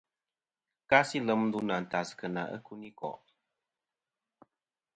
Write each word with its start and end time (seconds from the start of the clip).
Kasi 0.89 1.17
lem 1.27 1.41
ndu 1.47 1.59
nɨ̀ 1.67 1.75
àntas 1.79 2.09
kena 2.19 2.41
ikunikò'. 2.55 3.21